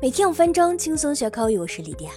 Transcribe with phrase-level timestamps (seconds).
[0.00, 1.58] 每天五分钟，轻松学口语。
[1.58, 2.12] 我是李迪亚。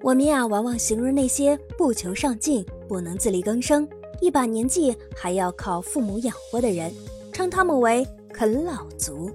[0.00, 3.86] 我们呀，往往形容那些不求上进、不能自力更生、
[4.18, 6.90] 一把年纪还要靠父母养活的人，
[7.34, 9.30] 称他们为啃老族。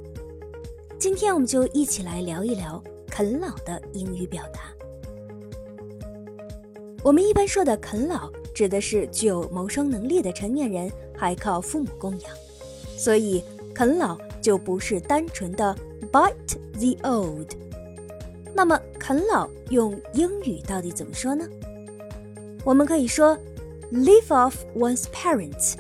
[0.98, 4.62] 今天我们就一起来聊一聊啃老的英语表达。
[7.04, 12.32] 我们一般说的啃老，指的是具有谋生能力的成年人还靠父母供养，
[12.98, 15.76] 所以啃老就不是单纯的
[16.12, 17.48] bite the old。
[18.54, 21.48] 那么啃老用英语到底怎么说呢？
[22.64, 23.36] 我们可以说
[23.92, 25.74] live off one's parents。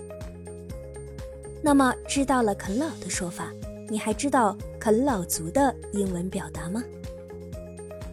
[1.61, 3.51] 那么知道了啃老的说法，
[3.89, 6.83] 你还知道啃老族的英文表达吗？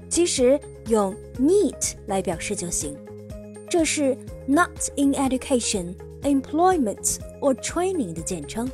[0.09, 2.97] 其实用 NEET 来表示就行，
[3.69, 8.71] 这是 Not in Education, Employment or Training 的简称。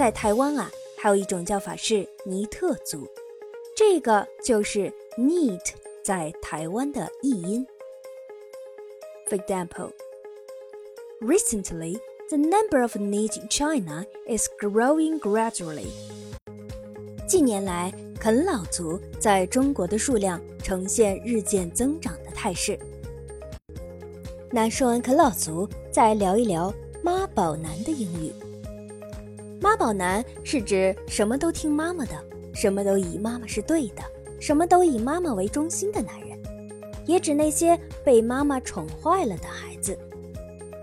[0.00, 3.06] 在台湾啊，还有一种叫法是尼特族，
[3.76, 5.60] 这个就是 “neat”
[6.02, 7.66] 在台湾的译音。
[9.28, 9.92] For example,
[11.20, 15.88] recently the number of neat in China is growing gradually.
[17.28, 22.78] 近年来，啃老族在中国的数量呈现日渐增长的态势。
[24.50, 28.32] 那说完啃老族，再聊一聊妈宝男的英语。
[29.60, 32.12] 妈宝男是指什么都听妈妈的，
[32.54, 34.02] 什么都以妈妈是对的，
[34.40, 36.38] 什么都以妈妈为中心的男人，
[37.06, 39.98] 也指那些被妈妈宠坏了的孩子。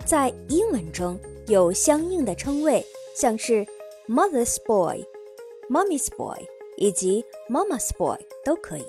[0.06, 3.66] 在英文中有相应的称谓，像是
[4.08, 5.04] mother's boy。
[5.70, 8.86] Mommy's boy 以及 Mama's boy 都可以。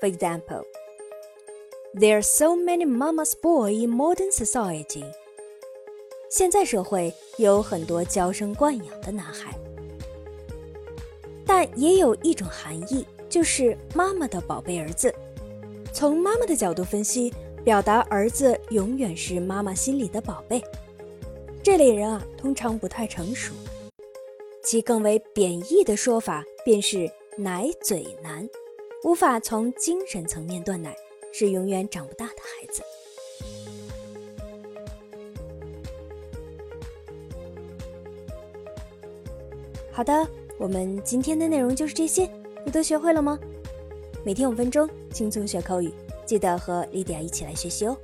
[0.00, 0.62] For example,
[1.92, 5.04] there are so many Mama's boy in modern society.
[6.30, 9.50] 现在社会有很多娇生惯养的男孩，
[11.46, 15.14] 但也有一种含义，就是妈妈的宝贝儿子。
[15.90, 17.32] 从妈妈的角度分析，
[17.64, 20.62] 表达儿子永远是妈妈心里的宝贝。
[21.62, 23.54] 这类人啊，通常不太成熟。
[24.62, 28.46] 其更为贬义的说法便是“奶嘴男”，
[29.02, 30.94] 无法从精神层面断奶，
[31.32, 32.82] 是永远长不大的孩子。
[39.98, 40.24] 好的，
[40.58, 42.30] 我们今天的内容就是这些，
[42.64, 43.36] 你都学会了吗？
[44.24, 45.92] 每天五分钟，轻松学口语，
[46.24, 47.98] 记得和莉迪亚一起来学习哦。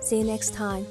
[0.00, 0.84] See you next time.